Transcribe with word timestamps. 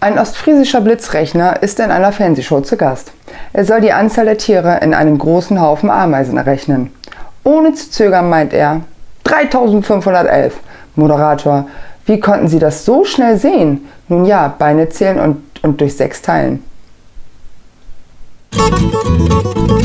Ein 0.00 0.18
ostfriesischer 0.18 0.80
Blitzrechner 0.80 1.62
ist 1.62 1.80
in 1.80 1.90
einer 1.90 2.12
Fernsehshow 2.12 2.60
zu 2.60 2.76
Gast. 2.76 3.12
Er 3.52 3.64
soll 3.64 3.80
die 3.80 3.92
Anzahl 3.92 4.24
der 4.24 4.38
Tiere 4.38 4.78
in 4.82 4.94
einem 4.94 5.18
großen 5.18 5.60
Haufen 5.60 5.90
Ameisen 5.90 6.36
errechnen. 6.36 6.92
Ohne 7.42 7.74
zu 7.74 7.90
zögern 7.90 8.28
meint 8.28 8.52
er 8.52 8.82
3511. 9.24 10.54
Moderator, 10.94 11.66
wie 12.06 12.20
konnten 12.20 12.48
Sie 12.48 12.58
das 12.58 12.84
so 12.84 13.04
schnell 13.04 13.36
sehen? 13.36 13.88
Nun 14.08 14.24
ja, 14.24 14.54
Beine 14.56 14.88
zählen 14.88 15.18
und, 15.18 15.42
und 15.62 15.80
durch 15.80 15.96
sechs 15.96 16.22
teilen. 16.22 16.62
Musik 18.54 19.75